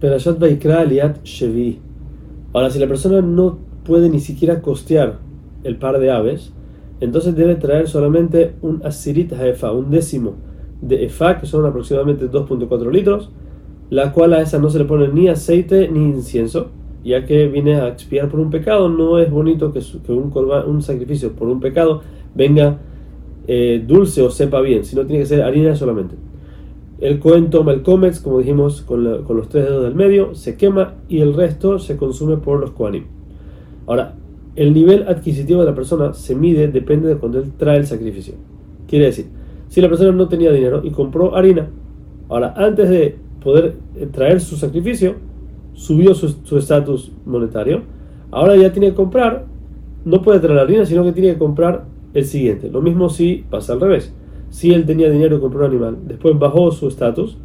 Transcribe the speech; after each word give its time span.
Perashat 0.00 0.38
Vaikra 0.38 0.80
Aliat 0.80 1.24
Shevi. 1.24 1.78
Ahora, 2.52 2.70
si 2.70 2.78
la 2.78 2.86
persona 2.86 3.22
no 3.22 3.58
puede 3.84 4.08
ni 4.08 4.20
siquiera 4.20 4.60
costear 4.60 5.18
el 5.64 5.76
par 5.76 5.98
de 5.98 6.10
aves, 6.10 6.52
entonces 7.00 7.34
debe 7.34 7.56
traer 7.56 7.88
solamente 7.88 8.54
un 8.62 8.80
asirit 8.84 9.32
haefa, 9.32 9.72
un 9.72 9.90
décimo 9.90 10.34
de 10.80 11.04
efa, 11.04 11.38
que 11.38 11.46
son 11.46 11.64
aproximadamente 11.64 12.30
2.4 12.30 12.90
litros, 12.90 13.30
la 13.90 14.12
cual 14.12 14.34
a 14.34 14.42
esa 14.42 14.58
no 14.58 14.70
se 14.70 14.78
le 14.78 14.84
pone 14.84 15.08
ni 15.08 15.28
aceite 15.28 15.88
ni 15.88 16.00
incienso, 16.10 16.68
ya 17.04 17.24
que 17.24 17.46
viene 17.46 17.76
a 17.76 17.88
expiar 17.88 18.28
por 18.28 18.40
un 18.40 18.50
pecado. 18.50 18.88
No 18.88 19.18
es 19.18 19.30
bonito 19.30 19.72
que, 19.72 19.80
un, 20.12 20.32
un 20.66 20.82
sacrificio 20.82 21.32
por 21.32 21.48
un 21.48 21.60
pecado 21.60 22.02
venga 22.34 22.78
eh, 23.46 23.82
dulce 23.86 24.22
o 24.22 24.30
sepa 24.30 24.60
bien, 24.60 24.84
sino 24.84 25.06
tiene 25.06 25.20
que 25.20 25.26
ser 25.26 25.42
harina 25.42 25.74
solamente. 25.74 26.16
El 26.98 27.18
Cohen 27.18 27.50
toma 27.50 27.72
el 27.72 27.82
cómex, 27.82 28.20
como 28.20 28.38
dijimos, 28.38 28.80
con, 28.80 29.04
los 29.04 29.48
tres 29.50 29.64
dedos 29.64 29.84
del 29.84 29.94
medio, 29.94 30.34
se 30.34 30.56
quema 30.56 30.94
y 31.08 31.20
el 31.20 31.34
resto 31.34 31.78
se 31.78 31.96
consume 31.96 32.38
por 32.38 32.58
los 32.58 32.70
Kohanim. 32.70 33.04
Ahora, 33.86 34.14
el 34.54 34.72
nivel 34.72 35.06
adquisitivo 35.06 35.60
de 35.60 35.66
la 35.66 35.74
persona 35.74 36.14
se 36.14 36.34
mide, 36.34 36.68
depende 36.68 37.08
de 37.08 37.16
cuando 37.16 37.38
él 37.38 37.52
trae 37.58 37.76
el 37.76 37.86
sacrificio. 37.86 38.34
Quiere 38.88 39.06
decir, 39.06 39.26
si 39.68 39.82
la 39.82 39.88
persona 39.88 40.12
no 40.12 40.26
tenía 40.28 40.50
dinero 40.50 40.80
y 40.82 40.90
compró 40.90 41.36
harina, 41.36 41.68
ahora 42.30 42.54
antes 42.56 42.88
de 42.88 43.16
poder 43.44 43.76
eh, 43.96 44.08
traer 44.10 44.40
su 44.40 44.56
sacrificio, 44.56 45.16
subió 45.74 46.14
su 46.14 46.56
estatus 46.56 47.12
monetario, 47.26 47.82
ahora 48.30 48.56
ya 48.56 48.72
tiene 48.72 48.88
que 48.88 48.94
comprar, 48.94 49.44
no 50.06 50.22
puede 50.22 50.40
traer 50.40 50.60
harina, 50.60 50.86
sino 50.86 51.04
que 51.04 51.12
tiene 51.12 51.34
que 51.34 51.38
comprar 51.38 51.84
el 52.14 52.24
siguiente. 52.24 52.70
Lo 52.70 52.80
mismo 52.80 53.10
si 53.10 53.44
pasa 53.50 53.74
al 53.74 53.80
revés 53.82 54.14
si 54.50 54.72
él 54.72 54.86
tenía 54.86 55.10
dinero 55.10 55.40
compró 55.40 55.60
un 55.60 55.66
animal, 55.66 55.98
después 56.06 56.38
bajó 56.38 56.70
su 56.70 56.88
estatus, 56.88 57.36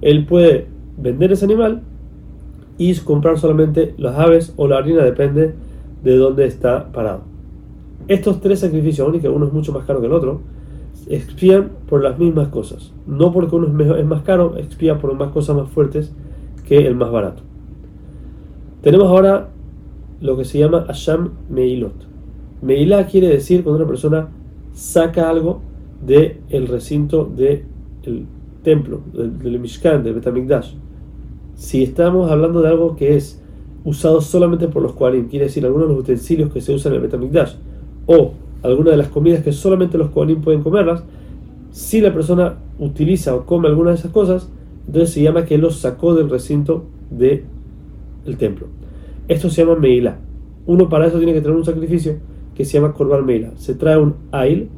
él 0.00 0.26
puede 0.26 0.66
vender 0.96 1.32
ese 1.32 1.44
animal 1.44 1.82
y 2.78 2.94
comprar 2.96 3.38
solamente 3.38 3.94
las 3.98 4.18
aves 4.18 4.52
o 4.56 4.66
la 4.66 4.78
harina, 4.78 5.02
depende 5.04 5.54
de 6.02 6.16
dónde 6.16 6.46
está 6.46 6.90
parado. 6.92 7.22
Estos 8.08 8.40
tres 8.40 8.60
sacrificios, 8.60 9.06
aunque 9.06 9.28
uno 9.28 9.46
es 9.46 9.52
mucho 9.52 9.72
más 9.72 9.84
caro 9.84 10.00
que 10.00 10.06
el 10.06 10.12
otro, 10.12 10.40
expían 11.08 11.70
por 11.88 12.02
las 12.02 12.18
mismas 12.18 12.48
cosas. 12.48 12.92
No 13.06 13.32
porque 13.32 13.54
uno 13.56 13.94
es, 13.96 14.06
más 14.06 14.22
caro, 14.22 14.56
expían 14.56 14.98
por 14.98 15.14
más 15.14 15.30
cosas 15.30 15.56
más 15.56 15.68
fuertes 15.68 16.12
que 16.66 16.78
el 16.86 16.94
más 16.96 17.10
barato. 17.10 17.42
Tenemos 18.82 19.06
ahora 19.08 19.50
lo 20.20 20.36
que 20.36 20.44
se 20.44 20.58
llama 20.58 20.86
Asham 20.88 21.30
Meilot. 21.48 21.94
Meilá 22.62 23.06
quiere 23.06 23.28
decir 23.28 23.62
cuando 23.62 23.82
una 23.82 23.88
persona 23.88 24.28
saca 24.72 25.28
algo 25.28 25.60
del 26.04 26.38
el 26.50 26.68
recinto 26.68 27.24
del 27.24 27.64
templo, 28.62 29.00
del, 29.12 29.58
Mishkan, 29.58 30.02
del 30.02 30.14
Betamikdash. 30.14 30.74
Si 31.54 31.82
estamos 31.82 32.30
hablando 32.30 32.62
de 32.62 32.68
algo 32.68 32.96
que 32.96 33.16
es 33.16 33.40
usado 33.84 34.20
solamente 34.20 34.68
por 34.68 34.82
los 34.82 34.92
Kohanim, 34.92 35.28
quiere 35.28 35.46
decir 35.46 35.64
algunos 35.64 35.88
de 35.88 35.94
los 35.94 36.02
utensilios 36.02 36.52
que 36.52 36.60
se 36.60 36.74
usan 36.74 36.92
en 36.92 36.96
el 36.96 37.02
Betamikdash, 37.02 37.54
o 38.06 38.32
alguna 38.62 38.92
de 38.92 38.96
las 38.96 39.08
comidas 39.08 39.42
que 39.42 39.52
solamente 39.52 39.98
los 39.98 40.10
Kohanim 40.10 40.40
pueden 40.40 40.62
comerlas, 40.62 41.04
si 41.70 42.00
la 42.00 42.12
persona 42.12 42.58
utiliza 42.78 43.34
o 43.34 43.46
come 43.46 43.68
alguna 43.68 43.90
de 43.90 43.96
esas 43.96 44.10
cosas, 44.10 44.48
entonces 44.86 45.10
se 45.10 45.22
llama 45.22 45.44
que 45.44 45.58
los 45.58 45.76
sacó 45.76 46.14
del 46.14 46.28
recinto 46.28 46.84
del 47.10 47.44
templo. 48.38 48.66
Esto 49.28 49.48
se 49.48 49.62
llama 49.62 49.78
Meila. 49.78 50.18
Uno 50.66 50.88
para 50.88 51.06
eso 51.06 51.16
tiene 51.16 51.32
que 51.32 51.40
traer 51.40 51.56
un 51.56 51.64
sacrificio 51.64 52.16
que 52.54 52.64
se 52.64 52.78
llama 52.78 52.92
Korban 52.92 53.24
Meila. 53.24 53.52
Se 53.56 53.74
trae 53.74 53.98
un 53.98 54.14
Ail, 54.32 54.68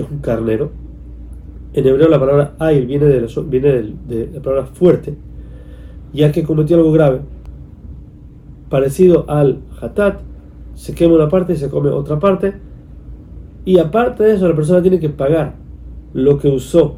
es 0.00 0.10
un 0.10 0.18
carnero. 0.18 0.70
En 1.72 1.86
hebreo 1.86 2.08
la 2.08 2.18
palabra 2.18 2.54
air 2.60 2.86
viene, 2.86 3.06
de 3.06 3.20
la, 3.20 3.28
de, 3.28 4.30
la 4.32 4.40
palabra 4.40 4.66
fuerte, 4.66 5.16
ya 6.12 6.32
que 6.32 6.42
cometió 6.42 6.76
algo 6.76 6.92
grave. 6.92 7.20
Parecido 8.68 9.24
al 9.28 9.60
hatat, 9.80 10.20
se 10.74 10.94
quema 10.94 11.14
una 11.14 11.28
parte 11.28 11.52
y 11.52 11.56
se 11.56 11.68
come 11.68 11.90
otra 11.90 12.18
parte. 12.18 12.54
Y 13.64 13.78
aparte 13.78 14.24
de 14.24 14.34
eso, 14.34 14.48
la 14.48 14.54
persona 14.54 14.80
tiene 14.80 14.98
que 14.98 15.10
pagar 15.10 15.54
lo 16.14 16.38
que 16.38 16.48
usó 16.48 16.96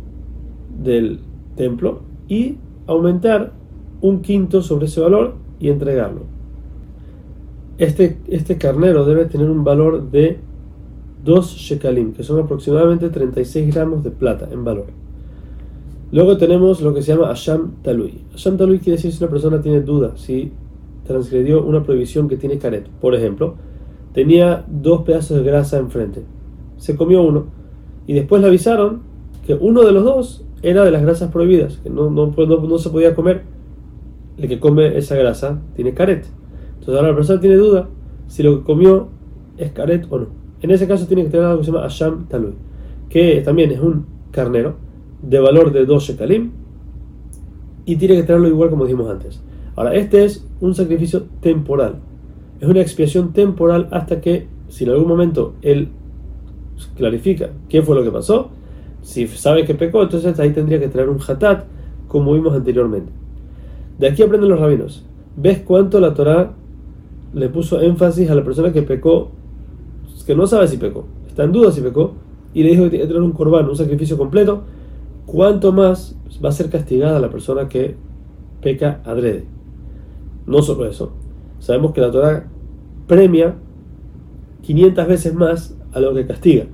del 0.82 1.20
templo 1.56 2.02
y 2.28 2.56
aumentar 2.86 3.52
un 4.00 4.22
quinto 4.22 4.62
sobre 4.62 4.86
ese 4.86 5.00
valor 5.00 5.34
y 5.58 5.68
entregarlo. 5.68 6.22
Este, 7.78 8.18
este 8.28 8.58
carnero 8.58 9.04
debe 9.04 9.24
tener 9.24 9.50
un 9.50 9.64
valor 9.64 10.10
de 10.10 10.38
2 11.24 11.56
shekalim, 11.56 12.12
que 12.12 12.22
son 12.22 12.40
aproximadamente 12.40 13.08
36 13.10 13.74
gramos 13.74 14.02
de 14.04 14.10
plata 14.10 14.48
en 14.50 14.64
valor. 14.64 14.86
Luego 16.12 16.36
tenemos 16.36 16.80
lo 16.80 16.92
que 16.92 17.02
se 17.02 17.14
llama 17.14 17.30
Asham 17.30 17.74
Talui. 17.82 18.22
Asham 18.34 18.56
Talui 18.56 18.78
quiere 18.78 18.96
decir 18.96 19.12
si 19.12 19.22
una 19.22 19.30
persona 19.30 19.60
tiene 19.60 19.80
duda, 19.80 20.16
si 20.16 20.52
transgredió 21.06 21.64
una 21.64 21.82
prohibición 21.82 22.28
que 22.28 22.36
tiene 22.36 22.58
caret. 22.58 22.88
Por 23.00 23.14
ejemplo, 23.14 23.54
tenía 24.12 24.64
dos 24.68 25.02
pedazos 25.02 25.36
de 25.38 25.44
grasa 25.44 25.78
enfrente, 25.78 26.22
se 26.78 26.96
comió 26.96 27.22
uno 27.22 27.46
y 28.06 28.14
después 28.14 28.42
le 28.42 28.48
avisaron 28.48 29.02
que 29.46 29.54
uno 29.54 29.82
de 29.82 29.92
los 29.92 30.04
dos 30.04 30.44
era 30.62 30.84
de 30.84 30.90
las 30.90 31.02
grasas 31.02 31.30
prohibidas, 31.30 31.78
que 31.78 31.90
no, 31.90 32.10
no, 32.10 32.34
no, 32.36 32.78
se 32.78 32.90
podía 32.90 33.14
comer. 33.14 33.42
El 34.36 34.48
que 34.48 34.58
come 34.58 34.96
esa 34.96 35.16
grasa 35.16 35.60
tiene 35.76 35.94
caret. 35.94 36.26
Entonces 36.78 36.94
ahora 36.94 37.08
la 37.08 37.14
persona 37.14 37.40
tiene 37.40 37.56
duda 37.56 37.88
si 38.26 38.42
lo 38.42 38.58
que 38.58 38.64
comió 38.64 39.08
es 39.58 39.72
caret 39.72 40.06
o 40.10 40.18
no. 40.18 40.39
En 40.62 40.70
ese 40.70 40.86
caso 40.86 41.06
tiene 41.06 41.24
que 41.24 41.30
tener 41.30 41.46
algo 41.46 41.60
que 41.60 41.66
se 41.66 41.72
llama 41.72 41.84
Asham 41.84 42.26
Talui, 42.26 42.54
que 43.08 43.40
también 43.42 43.70
es 43.70 43.80
un 43.80 44.06
carnero 44.30 44.76
de 45.22 45.38
valor 45.38 45.72
de 45.72 45.84
2 45.84 46.02
shekalim 46.02 46.50
y 47.84 47.96
tiene 47.96 48.16
que 48.16 48.22
tenerlo 48.22 48.48
igual 48.48 48.70
como 48.70 48.84
dijimos 48.84 49.10
antes. 49.10 49.40
Ahora, 49.76 49.94
este 49.94 50.24
es 50.24 50.46
un 50.60 50.74
sacrificio 50.74 51.24
temporal. 51.40 51.96
Es 52.60 52.68
una 52.68 52.80
expiación 52.80 53.32
temporal 53.32 53.88
hasta 53.90 54.20
que, 54.20 54.46
si 54.68 54.84
en 54.84 54.90
algún 54.90 55.08
momento 55.08 55.54
él 55.62 55.88
clarifica 56.96 57.50
qué 57.68 57.82
fue 57.82 57.96
lo 57.96 58.02
que 58.02 58.10
pasó, 58.10 58.50
si 59.02 59.26
sabe 59.28 59.64
que 59.64 59.74
pecó, 59.74 60.02
entonces 60.02 60.38
ahí 60.38 60.50
tendría 60.50 60.78
que 60.78 60.88
traer 60.88 61.08
un 61.08 61.18
hatat, 61.26 61.64
como 62.08 62.34
vimos 62.34 62.54
anteriormente. 62.54 63.10
De 63.98 64.08
aquí 64.08 64.22
aprenden 64.22 64.50
los 64.50 64.60
rabinos. 64.60 65.04
¿Ves 65.36 65.60
cuánto 65.60 66.00
la 66.00 66.12
Torah 66.12 66.52
le 67.32 67.48
puso 67.48 67.80
énfasis 67.80 68.28
a 68.30 68.34
la 68.34 68.44
persona 68.44 68.72
que 68.72 68.82
pecó 68.82 69.30
que 70.30 70.36
no 70.36 70.46
sabe 70.46 70.68
si 70.68 70.76
pecó, 70.76 71.06
está 71.26 71.42
en 71.42 71.50
duda 71.50 71.72
si 71.72 71.80
pecó, 71.80 72.12
y 72.54 72.62
le 72.62 72.70
dijo 72.70 72.84
que 72.84 72.90
tiene 72.90 73.04
que 73.04 73.08
tener 73.08 73.22
un 73.22 73.32
corbán, 73.32 73.68
un 73.68 73.74
sacrificio 73.74 74.16
completo, 74.16 74.62
cuánto 75.26 75.72
más 75.72 76.16
va 76.44 76.50
a 76.50 76.52
ser 76.52 76.70
castigada 76.70 77.18
la 77.18 77.30
persona 77.30 77.68
que 77.68 77.96
peca 78.62 79.00
adrede. 79.04 79.44
No 80.46 80.62
solo 80.62 80.86
eso, 80.86 81.10
sabemos 81.58 81.90
que 81.90 82.00
la 82.00 82.12
Torah 82.12 82.46
premia 83.08 83.56
500 84.62 85.08
veces 85.08 85.34
más 85.34 85.76
a 85.92 85.98
lo 85.98 86.14
que 86.14 86.24
castiga. 86.28 86.66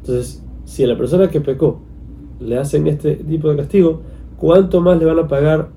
Entonces, 0.00 0.44
si 0.64 0.82
a 0.82 0.88
la 0.88 0.98
persona 0.98 1.28
que 1.28 1.40
pecó 1.40 1.78
le 2.40 2.58
hacen 2.58 2.88
este 2.88 3.14
tipo 3.14 3.48
de 3.48 3.58
castigo, 3.58 4.00
¿cuánto 4.38 4.80
más 4.80 4.98
le 4.98 5.04
van 5.04 5.20
a 5.20 5.28
pagar 5.28 5.68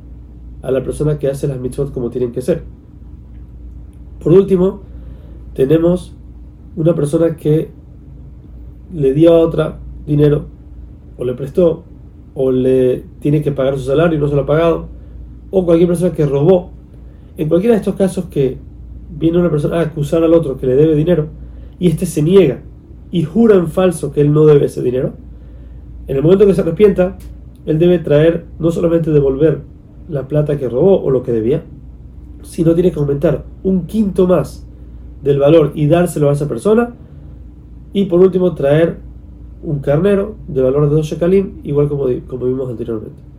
a 0.63 0.71
la 0.71 0.83
persona 0.83 1.19
que 1.19 1.27
hace 1.27 1.47
las 1.47 1.59
mitzvot 1.59 1.93
como 1.93 2.09
tienen 2.09 2.31
que 2.31 2.41
ser? 2.41 2.63
Por 4.23 4.33
último, 4.33 4.81
tenemos 5.53 6.15
una 6.75 6.95
persona 6.95 7.35
que 7.35 7.69
le 8.93 9.13
dio 9.13 9.33
a 9.33 9.39
otra 9.39 9.79
dinero, 10.05 10.45
o 11.17 11.23
le 11.23 11.33
prestó, 11.33 11.83
o 12.33 12.51
le 12.51 13.03
tiene 13.19 13.41
que 13.41 13.51
pagar 13.51 13.77
su 13.77 13.83
salario 13.83 14.17
y 14.17 14.21
no 14.21 14.27
se 14.27 14.35
lo 14.35 14.41
ha 14.41 14.45
pagado, 14.45 14.87
o 15.49 15.65
cualquier 15.65 15.89
persona 15.89 16.13
que 16.13 16.25
robó. 16.25 16.71
En 17.37 17.47
cualquiera 17.47 17.75
de 17.75 17.79
estos 17.79 17.95
casos 17.95 18.25
que 18.25 18.57
viene 19.17 19.37
una 19.37 19.49
persona 19.49 19.79
a 19.79 19.81
acusar 19.81 20.23
al 20.23 20.33
otro 20.33 20.57
que 20.57 20.67
le 20.67 20.75
debe 20.75 20.95
dinero, 20.95 21.27
y 21.79 21.87
éste 21.87 22.05
se 22.05 22.21
niega 22.21 22.61
y 23.11 23.23
jura 23.23 23.55
en 23.55 23.67
falso 23.67 24.11
que 24.11 24.21
él 24.21 24.31
no 24.31 24.45
debe 24.45 24.65
ese 24.65 24.81
dinero, 24.81 25.13
en 26.07 26.15
el 26.15 26.23
momento 26.23 26.45
que 26.45 26.53
se 26.53 26.61
arrepienta, 26.61 27.17
él 27.65 27.77
debe 27.77 27.99
traer, 27.99 28.45
no 28.59 28.71
solamente 28.71 29.11
devolver 29.11 29.61
la 30.09 30.27
plata 30.27 30.57
que 30.57 30.69
robó 30.69 31.01
o 31.01 31.11
lo 31.11 31.23
que 31.23 31.31
debía, 31.31 31.63
sino 32.43 32.73
tiene 32.73 32.91
que 32.91 32.99
aumentar 32.99 33.45
un 33.63 33.85
quinto 33.85 34.27
más 34.27 34.67
del 35.21 35.39
valor 35.39 35.71
y 35.75 35.87
dárselo 35.87 36.29
a 36.29 36.33
esa 36.33 36.47
persona. 36.47 36.93
Y 37.93 38.05
por 38.05 38.21
último, 38.21 38.55
traer 38.55 38.97
un 39.63 39.79
carnero 39.79 40.35
de 40.47 40.61
valor 40.61 40.89
de 40.89 40.95
dos 40.95 41.05
shekalim, 41.05 41.59
igual 41.63 41.87
como, 41.87 42.05
como 42.27 42.45
vimos 42.45 42.69
anteriormente. 42.69 43.31